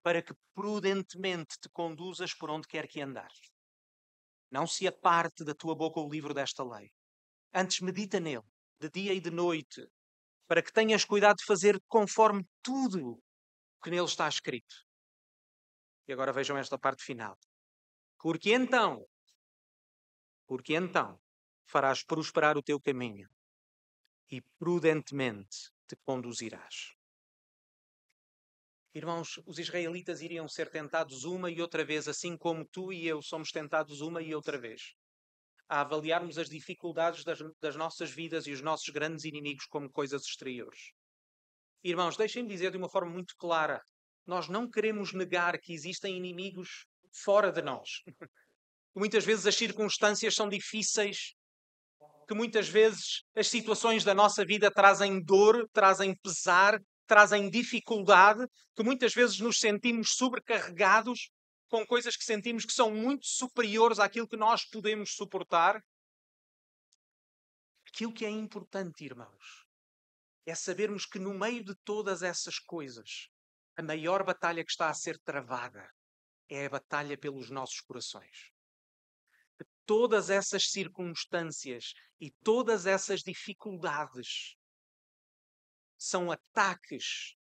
[0.04, 3.39] para que prudentemente te conduzas por onde quer que andares.
[4.52, 6.89] Não se aparte da tua boca o livro desta lei.
[7.54, 8.43] Antes medita nele,
[8.80, 9.86] de dia e de noite,
[10.50, 13.22] para que tenhas cuidado de fazer conforme tudo
[13.84, 14.76] que nele está escrito.
[16.08, 17.38] E agora vejam esta parte final.
[18.18, 19.06] Porque então
[20.48, 21.22] porque então
[21.68, 23.30] farás prosperar o teu caminho
[24.32, 26.96] e prudentemente te conduzirás.
[28.92, 33.22] Irmãos, os israelitas iriam ser tentados uma e outra vez, assim como tu e eu
[33.22, 34.96] somos tentados uma e outra vez,
[35.70, 40.24] a avaliarmos as dificuldades das, das nossas vidas e os nossos grandes inimigos como coisas
[40.24, 40.92] exteriores.
[41.84, 43.80] Irmãos, deixem-me dizer de uma forma muito clara:
[44.26, 48.02] nós não queremos negar que existem inimigos fora de nós.
[48.96, 51.34] muitas vezes as circunstâncias são difíceis,
[52.28, 58.84] que muitas vezes as situações da nossa vida trazem dor, trazem pesar, trazem dificuldade, que
[58.84, 61.32] muitas vezes nos sentimos sobrecarregados.
[61.70, 65.82] Com coisas que sentimos que são muito superiores àquilo que nós podemos suportar.
[67.88, 69.66] Aquilo que é importante, irmãos,
[70.46, 73.30] é sabermos que no meio de todas essas coisas,
[73.78, 75.90] a maior batalha que está a ser travada
[76.50, 78.52] é a batalha pelos nossos corações.
[79.60, 84.56] De todas essas circunstâncias e todas essas dificuldades
[85.98, 87.36] são ataques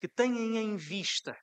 [0.00, 1.38] que têm em vista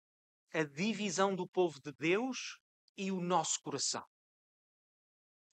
[0.55, 2.57] a divisão do povo de Deus
[2.97, 4.05] e o nosso coração.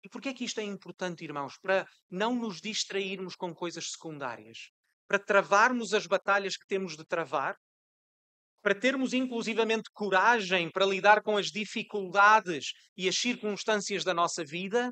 [0.03, 1.57] E por que é que isto é importante, irmãos?
[1.57, 4.71] Para não nos distrairmos com coisas secundárias,
[5.07, 7.55] para travarmos as batalhas que temos de travar,
[8.62, 14.91] para termos inclusivamente coragem para lidar com as dificuldades e as circunstâncias da nossa vida,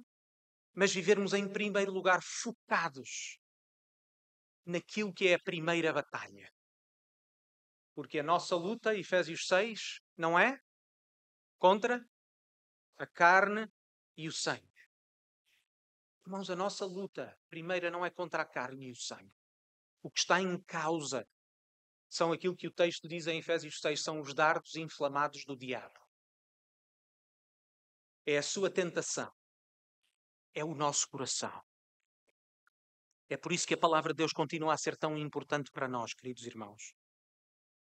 [0.74, 3.38] mas vivermos em primeiro lugar focados
[4.65, 6.50] naquilo que é a primeira batalha.
[7.98, 10.62] Porque a nossa luta, Efésios 6, não é
[11.58, 12.08] contra
[12.96, 13.68] a carne
[14.16, 14.88] e o sangue.
[16.24, 19.34] Irmãos, a nossa luta primeira não é contra a carne e o sangue.
[20.04, 21.28] O que está em causa
[22.08, 26.00] são aquilo que o texto diz em Efésios 6, são os dardos inflamados do diabo.
[28.28, 29.34] É a sua tentação.
[30.54, 31.64] É o nosso coração.
[33.28, 36.14] É por isso que a palavra de Deus continua a ser tão importante para nós,
[36.14, 36.94] queridos irmãos.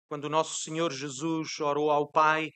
[0.07, 2.51] Quando o nosso Senhor Jesus orou ao Pai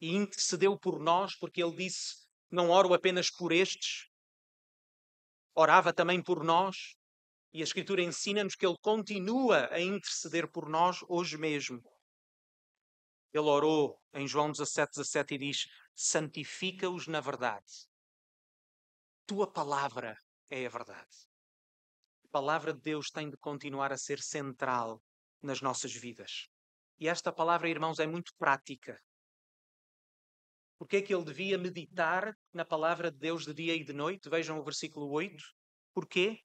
[0.00, 4.08] e intercedeu por nós, porque ele disse: Não oro apenas por estes,
[5.54, 6.94] orava também por nós.
[7.54, 11.82] E a Escritura ensina-nos que ele continua a interceder por nós hoje mesmo.
[13.32, 17.86] Ele orou em João 17, 17 e diz: Santifica-os na verdade.
[19.26, 20.16] Tua palavra
[20.50, 21.32] é a verdade
[22.32, 25.02] palavra de Deus tem de continuar a ser central
[25.42, 26.48] nas nossas vidas.
[27.02, 28.96] E esta palavra, irmãos, é muito prática.
[30.78, 34.30] Porque é que ele devia meditar na palavra de Deus de dia e de noite?
[34.30, 35.42] Vejam o versículo 8.
[35.92, 36.38] Porquê?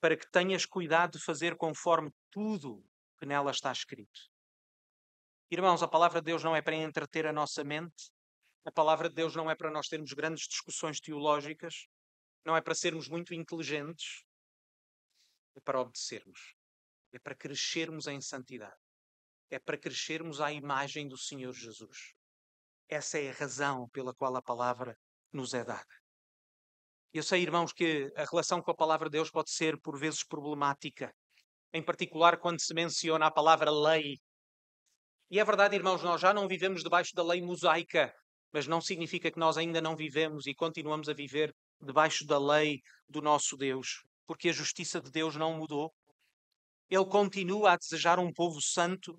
[0.00, 2.84] Para que tenhas cuidado de fazer conforme tudo
[3.16, 4.28] que nela está escrito.
[5.52, 8.10] Irmãos, a palavra de Deus não é para entreter a nossa mente.
[8.64, 11.86] A palavra de Deus não é para nós termos grandes discussões teológicas.
[12.44, 14.26] Não é para sermos muito inteligentes
[15.54, 16.56] é para obedecermos,
[17.12, 18.76] é para crescermos em santidade,
[19.50, 22.14] é para crescermos à imagem do Senhor Jesus.
[22.88, 24.96] Essa é a razão pela qual a palavra
[25.32, 25.86] nos é dada.
[27.12, 30.22] Eu sei, irmãos, que a relação com a palavra de Deus pode ser por vezes
[30.22, 31.14] problemática,
[31.72, 34.18] em particular quando se menciona a palavra lei.
[35.30, 38.14] E é verdade, irmãos, nós já não vivemos debaixo da lei mosaica,
[38.52, 42.80] mas não significa que nós ainda não vivemos e continuamos a viver debaixo da lei
[43.08, 45.94] do nosso Deus porque a justiça de Deus não mudou.
[46.90, 49.18] Ele continua a desejar um povo santo.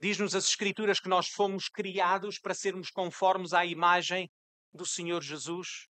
[0.00, 4.28] Diz-nos as Escrituras que nós fomos criados para sermos conformes à imagem
[4.72, 5.86] do Senhor Jesus,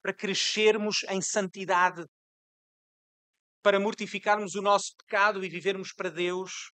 [0.00, 2.04] para crescermos em santidade,
[3.62, 6.70] para mortificarmos o nosso pecado e vivermos para Deus.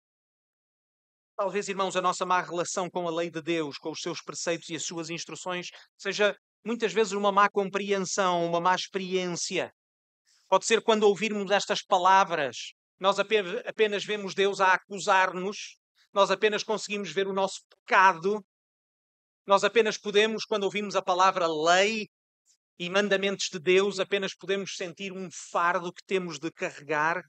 [1.36, 4.68] Talvez, irmãos, a nossa má relação com a lei de Deus, com os seus preceitos
[4.68, 9.72] e as suas instruções, seja muitas vezes uma má compreensão, uma má experiência.
[10.48, 15.76] Pode ser quando ouvirmos estas palavras, nós apenas vemos Deus a acusar-nos,
[16.16, 18.42] nós apenas conseguimos ver o nosso pecado,
[19.46, 22.08] nós apenas podemos, quando ouvimos a palavra lei
[22.78, 27.22] e mandamentos de Deus, apenas podemos sentir um fardo que temos de carregar.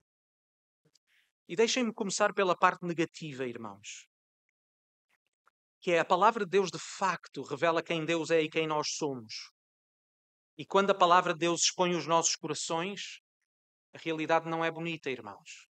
[1.49, 4.07] E deixem-me começar pela parte negativa, irmãos.
[5.81, 8.95] Que é a palavra de Deus de facto revela quem Deus é e quem nós
[8.95, 9.51] somos.
[10.57, 13.19] E quando a palavra de Deus expõe os nossos corações,
[13.93, 15.67] a realidade não é bonita, irmãos.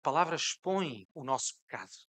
[0.00, 2.07] A palavra expõe o nosso pecado.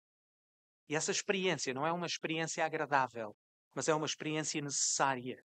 [0.89, 3.35] E essa experiência não é uma experiência agradável,
[3.75, 5.43] mas é uma experiência necessária.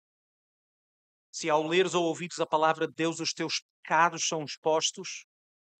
[1.30, 5.24] Se ao leres ou ouvires a palavra de Deus os teus pecados são expostos,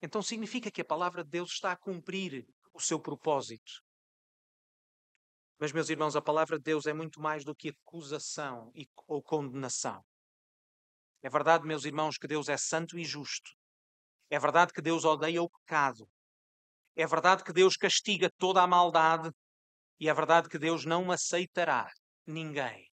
[0.00, 3.82] então significa que a palavra de Deus está a cumprir o seu propósito.
[5.58, 8.72] Mas, meus irmãos, a palavra de Deus é muito mais do que acusação
[9.08, 10.04] ou condenação.
[11.20, 13.50] É verdade, meus irmãos, que Deus é santo e justo.
[14.30, 16.08] É verdade que Deus odeia o pecado.
[16.94, 19.32] É verdade que Deus castiga toda a maldade.
[20.00, 21.90] E é verdade que Deus não aceitará
[22.26, 22.88] ninguém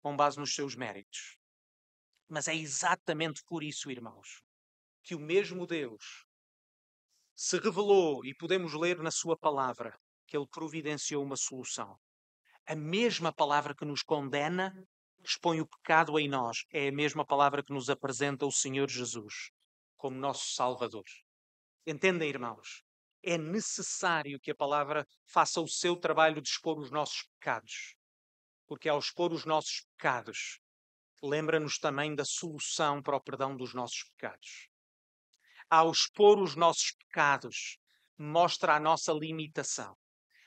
[0.00, 1.36] com base nos seus méritos.
[2.28, 4.42] Mas é exatamente por isso, irmãos,
[5.02, 6.24] que o mesmo Deus
[7.34, 11.98] se revelou e podemos ler na Sua palavra que Ele providenciou uma solução.
[12.66, 14.72] A mesma palavra que nos condena
[15.24, 19.50] expõe o pecado em nós é a mesma palavra que nos apresenta o Senhor Jesus
[19.96, 21.04] como nosso Salvador.
[21.86, 22.82] Entendem, irmãos?
[23.22, 27.94] É necessário que a palavra faça o seu trabalho de expor os nossos pecados.
[28.66, 30.60] Porque ao expor os nossos pecados,
[31.22, 34.68] lembra-nos também da solução para o perdão dos nossos pecados.
[35.70, 37.78] Ao expor os nossos pecados,
[38.18, 39.96] mostra a nossa limitação.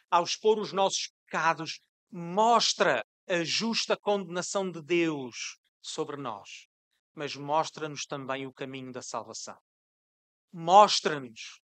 [0.10, 1.80] Ao expor os nossos pecados,
[2.12, 6.68] mostra a justa condenação de Deus sobre nós,
[7.14, 9.58] mas mostra-nos também o caminho da salvação.
[10.52, 11.60] Mostra-nos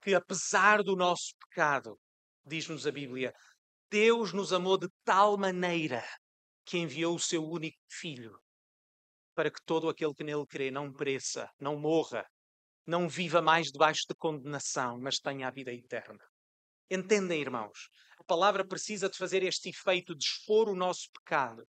[0.00, 1.98] que, apesar do nosso pecado,
[2.44, 3.32] diz-nos a Bíblia,
[3.90, 6.04] Deus nos amou de tal maneira
[6.64, 8.38] que enviou o seu único filho
[9.40, 12.26] para que todo aquele que nele crê não pereça, não morra,
[12.86, 16.22] não viva mais debaixo de condenação, mas tenha a vida eterna.
[16.90, 17.88] Entendem, irmãos?
[18.18, 21.66] A palavra precisa de fazer este efeito de expor o nosso pecado,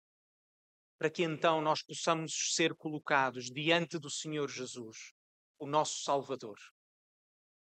[0.96, 5.12] para que então nós possamos ser colocados diante do Senhor Jesus,
[5.58, 6.56] o nosso Salvador.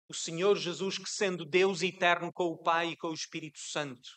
[0.08, 4.10] O Senhor Jesus, que sendo Deus eterno com o Pai e com o Espírito Santo,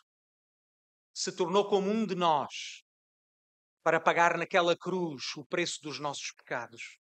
[1.13, 2.83] se tornou como um de nós
[3.83, 6.99] para pagar naquela cruz o preço dos nossos pecados.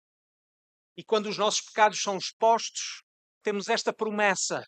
[0.95, 3.03] E quando os nossos pecados são expostos,
[3.41, 4.65] temos esta promessa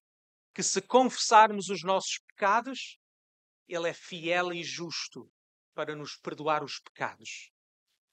[0.54, 2.98] que se confessarmos os nossos pecados,
[3.68, 5.32] Ele é fiel e justo
[5.76, 7.52] para nos perdoar os pecados,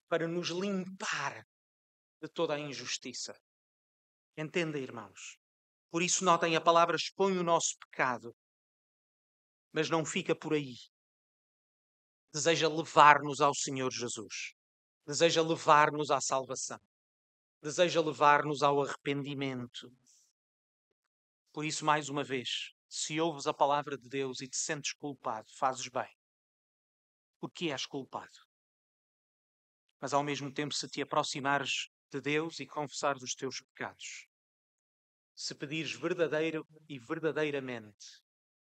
[0.08, 1.46] para nos limpar
[2.20, 3.34] de toda a injustiça.
[4.36, 5.38] Entenda, irmãos?
[5.94, 8.34] Por isso, notem a palavra expõe o nosso pecado,
[9.72, 10.74] mas não fica por aí.
[12.32, 14.54] Deseja levar-nos ao Senhor Jesus,
[15.06, 16.80] deseja levar-nos à salvação,
[17.62, 19.88] deseja levar-nos ao arrependimento,
[21.52, 25.46] por isso, mais uma vez, se ouves a palavra de Deus e te sentes culpado,
[25.56, 26.12] fazes bem.
[27.38, 28.40] Porque és culpado.
[30.00, 34.26] Mas ao mesmo tempo, se te aproximares de Deus e confessares os teus pecados,
[35.34, 38.22] se pedires verdadeiro e verdadeiramente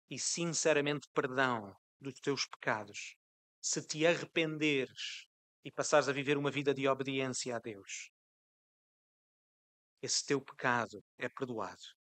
[0.09, 3.15] e sinceramente perdão dos teus pecados,
[3.61, 5.27] se te arrependeres
[5.63, 8.11] e passares a viver uma vida de obediência a Deus,
[10.01, 12.01] esse teu pecado é perdoado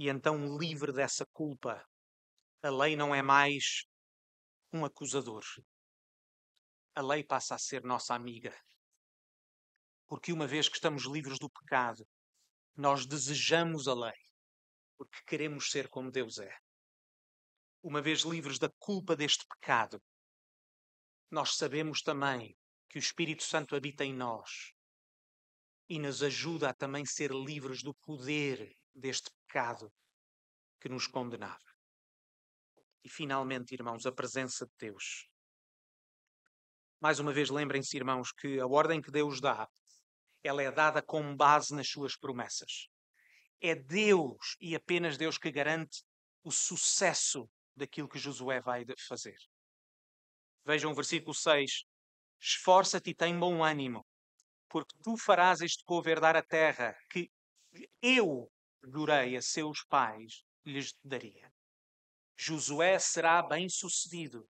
[0.00, 1.86] e então livre dessa culpa.
[2.62, 3.84] A lei não é mais
[4.72, 5.44] um acusador.
[6.94, 8.50] A lei passa a ser nossa amiga.
[10.08, 12.08] Porque uma vez que estamos livres do pecado,
[12.80, 14.18] nós desejamos a lei,
[14.96, 16.58] porque queremos ser como Deus é.
[17.82, 20.02] Uma vez livres da culpa deste pecado,
[21.30, 22.56] nós sabemos também
[22.88, 24.72] que o Espírito Santo habita em nós
[25.90, 29.92] e nos ajuda a também ser livres do poder deste pecado
[30.80, 31.58] que nos condenava.
[33.04, 35.28] E finalmente, irmãos, a presença de Deus.
[36.98, 39.68] Mais uma vez, lembrem-se, irmãos, que a ordem que Deus dá,
[40.42, 42.88] ela é dada com base nas suas promessas.
[43.60, 46.02] É Deus e apenas Deus que garante
[46.42, 49.36] o sucesso daquilo que Josué vai fazer.
[50.64, 51.84] Vejam o versículo 6.
[52.40, 54.06] Esforça-te e tem bom ânimo,
[54.68, 57.30] porque tu farás este povo herdar a terra que
[58.00, 58.50] eu
[58.82, 61.52] jurei a seus pais lhes daria.
[62.36, 64.48] Josué será bem-sucedido,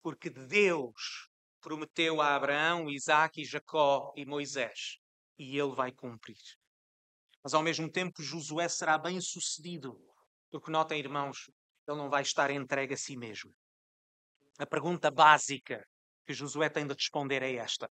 [0.00, 1.28] porque Deus
[1.60, 4.98] prometeu a Abraão, Isaque, Jacó e Moisés,
[5.42, 6.38] e ele vai cumprir.
[7.42, 9.98] Mas ao mesmo tempo, Josué será bem-sucedido,
[10.50, 11.50] porque notem, irmãos,
[11.88, 13.52] ele não vai estar entregue a si mesmo.
[14.58, 15.84] A pergunta básica
[16.24, 17.90] que Josué tem de responder é esta: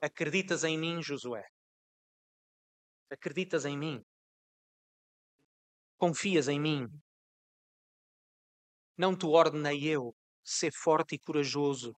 [0.00, 1.44] Acreditas em mim, Josué?
[3.10, 4.00] Acreditas em mim?
[5.96, 6.86] Confias em mim?
[8.96, 11.96] Não te ordenei eu ser forte e corajoso.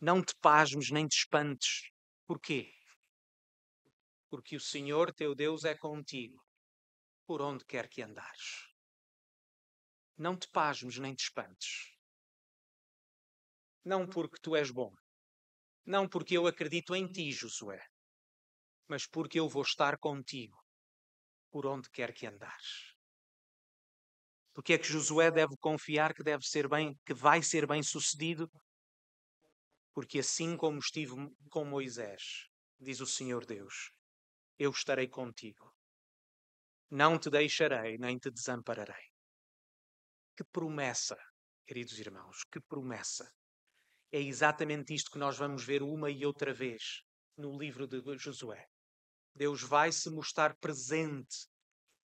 [0.00, 1.90] Não te pasmes nem te espantes.
[2.28, 2.70] Porquê?
[4.28, 6.44] Porque o Senhor teu Deus é contigo,
[7.24, 8.68] por onde quer que andares.
[10.14, 11.96] Não te pasmes nem te espantes.
[13.82, 14.92] Não porque tu és bom.
[15.86, 17.82] Não porque eu acredito em ti, Josué.
[18.86, 20.62] Mas porque eu vou estar contigo
[21.50, 22.94] por onde quer que andares.
[24.52, 28.50] Porque é que Josué deve confiar que deve ser bem, que vai ser bem sucedido?
[29.98, 31.12] Porque assim como estive
[31.50, 32.46] com Moisés,
[32.78, 33.90] diz o Senhor Deus,
[34.56, 35.74] eu estarei contigo.
[36.88, 39.10] Não te deixarei nem te desampararei.
[40.36, 41.18] Que promessa,
[41.66, 43.28] queridos irmãos, que promessa.
[44.12, 47.02] É exatamente isto que nós vamos ver uma e outra vez
[47.36, 48.68] no livro de Josué.
[49.34, 51.48] Deus vai se mostrar presente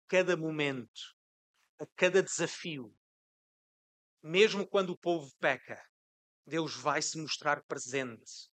[0.06, 1.14] a cada momento,
[1.78, 2.96] a cada desafio.
[4.24, 5.91] Mesmo quando o povo peca,
[6.46, 8.50] Deus vai se mostrar presente.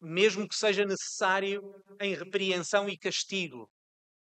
[0.00, 1.60] Mesmo que seja necessário
[2.00, 3.70] em repreensão e castigo,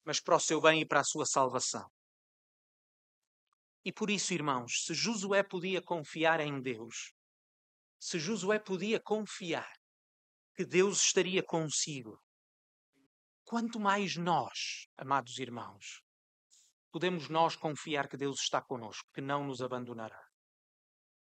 [0.04, 1.88] mas para o seu bem e para a sua salvação.
[3.84, 7.12] E por isso, irmãos, se Josué podia confiar em Deus,
[7.98, 9.72] se Josué podia confiar
[10.54, 12.20] que Deus estaria consigo,
[13.44, 16.02] quanto mais nós, amados irmãos,
[16.92, 20.31] podemos nós confiar que Deus está conosco, que não nos abandonará.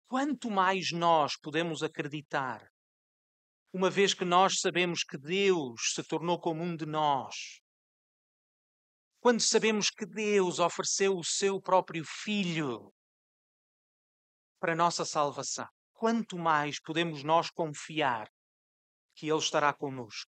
[0.08, 2.70] Quanto mais nós podemos acreditar,
[3.72, 7.60] uma vez que nós sabemos que Deus se tornou como um de nós,
[9.18, 12.94] quando sabemos que Deus ofereceu o seu próprio Filho
[14.60, 18.30] para a nossa salvação, quanto mais podemos nós confiar
[19.16, 20.30] que Ele estará conosco.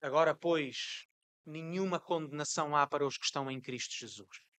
[0.00, 1.06] Agora, pois,
[1.46, 4.51] nenhuma condenação há para os que estão em Cristo Jesus.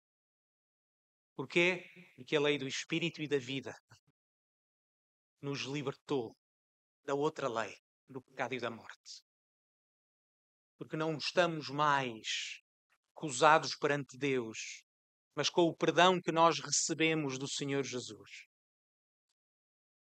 [1.35, 1.83] Porquê?
[2.15, 3.75] Porque a lei do Espírito e da vida
[5.41, 6.35] nos libertou
[7.03, 7.75] da outra lei,
[8.07, 9.21] do pecado e da morte.
[10.77, 12.61] Porque não estamos mais
[13.15, 14.83] acusados perante Deus,
[15.35, 18.47] mas com o perdão que nós recebemos do Senhor Jesus.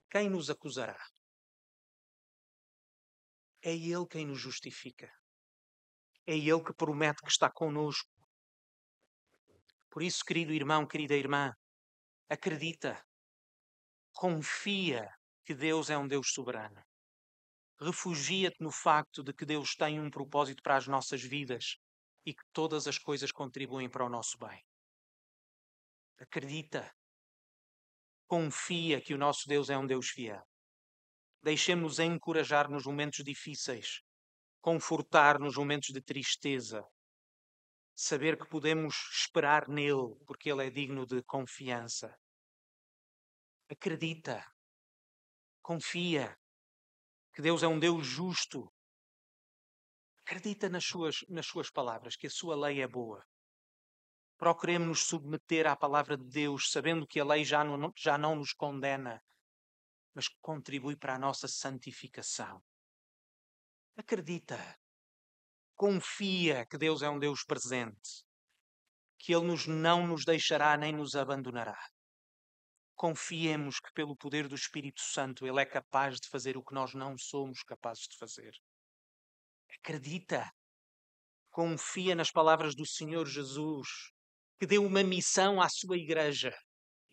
[0.10, 1.00] Quem nos acusará?
[3.62, 5.12] É Ele quem nos justifica.
[6.26, 8.10] É Ele que promete que está conosco.
[9.92, 11.54] Por isso, querido irmão, querida irmã,
[12.30, 13.06] acredita,
[14.14, 15.14] confia
[15.44, 16.82] que Deus é um Deus soberano.
[17.78, 21.76] Refugia-te no facto de que Deus tem um propósito para as nossas vidas
[22.26, 24.64] e que todas as coisas contribuem para o nosso bem.
[26.20, 26.90] Acredita.
[28.28, 30.42] Confia que o nosso Deus é um Deus fiel.
[31.44, 34.02] Deixemos-nos encorajar nos momentos difíceis,
[34.62, 36.82] confortar nos momentos de tristeza,
[38.02, 42.18] saber que podemos esperar nele, porque ele é digno de confiança.
[43.70, 44.44] Acredita,
[45.62, 46.36] confia
[47.32, 48.74] que Deus é um Deus justo.
[50.18, 53.24] Acredita nas suas, nas suas palavras, que a sua lei é boa.
[54.36, 58.36] Procuremos nos submeter à palavra de Deus, sabendo que a lei já não, já não
[58.36, 59.24] nos condena,
[60.16, 62.64] mas contribui para a nossa santificação.
[63.96, 64.58] Acredita,
[65.82, 68.24] confia que Deus é um Deus presente,
[69.18, 71.84] que Ele nos não nos deixará nem nos abandonará.
[72.94, 76.94] Confiemos que, pelo poder do Espírito Santo, Ele é capaz de fazer o que nós
[76.94, 78.52] não somos capazes de fazer.
[79.80, 80.52] Acredita,
[81.50, 83.88] confia nas palavras do Senhor Jesus,
[84.60, 86.56] que deu uma missão à sua igreja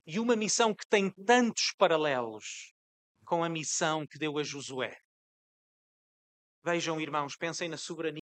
[0.07, 2.75] e uma missão que tem tantos paralelos
[3.25, 4.95] com a missão que deu a Josué.
[6.62, 8.21] Vejam, irmãos, pensem na soberania